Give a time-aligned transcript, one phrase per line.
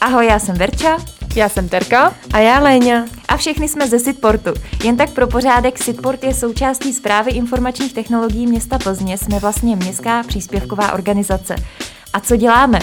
[0.00, 0.96] Ahoj, já jsem Verča.
[1.36, 2.14] Já jsem Terka.
[2.32, 3.04] A já Léňa.
[3.28, 4.50] A všechny jsme ze Sitportu.
[4.84, 9.18] Jen tak pro pořádek, Sitport je součástí zprávy informačních technologií města Plzně.
[9.18, 11.56] Jsme vlastně městská příspěvková organizace.
[12.12, 12.78] A co děláme?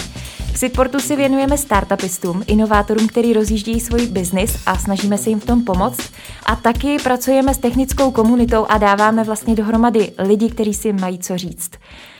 [0.52, 5.46] V Sitportu si věnujeme startupistům, inovátorům, který rozjíždějí svůj biznis a snažíme se jim v
[5.46, 6.12] tom pomoct.
[6.46, 11.38] A taky pracujeme s technickou komunitou a dáváme vlastně dohromady lidi, kteří si mají co
[11.38, 11.70] říct.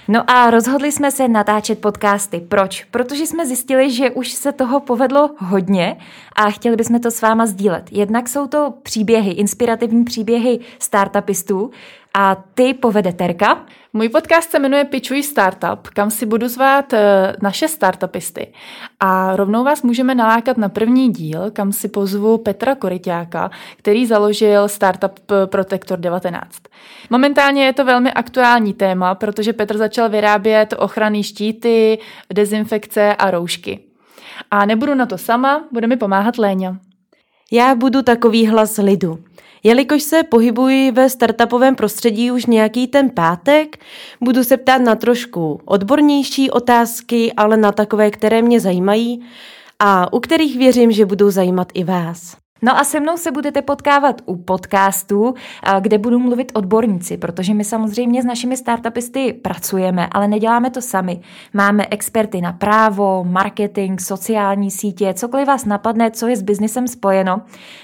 [0.08, 2.40] No a rozhodli jsme se natáčet podcasty.
[2.40, 2.84] Proč?
[2.90, 5.96] Protože jsme zjistili, že už se toho povedlo hodně
[6.36, 7.92] a chtěli bychom to s váma sdílet.
[7.92, 11.70] Jednak jsou to příběhy, inspirativní příběhy startupistů
[12.14, 13.66] a ty povede Terka.
[13.92, 18.52] Můj podcast se jmenuje Pitchuj Startup, kam si budu zvát eh, naše startupisty.
[19.00, 24.68] A rovnou vás můžeme nalákat na první díl, kam si pozvu Petra Koryťáka, který založil
[24.68, 26.48] Startup Protector 19.
[27.10, 31.98] Momentálně je to velmi aktuální téma, protože Petr začal vyrábět ochranné štíty,
[32.32, 33.80] dezinfekce a roušky.
[34.50, 36.78] A nebudu na to sama, bude mi pomáhat Léňa.
[37.52, 39.18] Já budu takový hlas lidu.
[39.66, 43.76] Jelikož se pohybuji ve startupovém prostředí už nějaký ten pátek,
[44.20, 49.24] budu se ptát na trošku odbornější otázky, ale na takové, které mě zajímají
[49.78, 52.43] a u kterých věřím, že budou zajímat i vás.
[52.64, 55.34] No a se mnou se budete potkávat u podcastu,
[55.80, 61.20] kde budu mluvit odborníci, protože my samozřejmě s našimi startupisty pracujeme, ale neděláme to sami.
[61.52, 67.42] Máme experty na právo, marketing, sociální sítě, cokoliv vás napadne, co je s biznisem spojeno.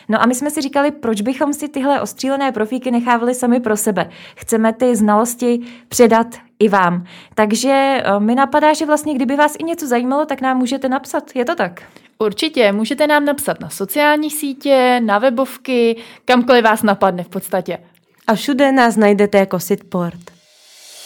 [0.09, 3.77] No a my jsme si říkali, proč bychom si tyhle ostřílené profíky nechávali sami pro
[3.77, 4.11] sebe.
[4.37, 7.05] Chceme ty znalosti předat i vám.
[7.35, 11.25] Takže eh, mi napadá, že vlastně kdyby vás i něco zajímalo, tak nám můžete napsat.
[11.35, 11.83] Je to tak?
[12.19, 17.79] Určitě, můžete nám napsat na sociální sítě, na webovky, kamkoliv vás napadne v podstatě.
[18.27, 20.21] A všude nás najdete jako Sitport.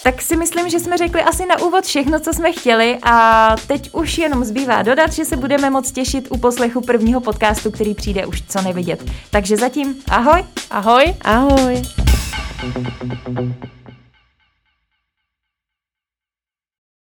[0.04, 3.90] Tak si myslím, že jsme řekli asi na úvod všechno, co jsme chtěli a teď
[3.92, 8.26] už jenom zbývá dodat, že se budeme moc těšit u poslechu prvního podcastu, který přijde
[8.26, 9.04] už co nevidět.
[9.30, 10.44] Takže zatím ahoj.
[10.70, 11.14] Ahoj.
[11.24, 11.82] Ahoj.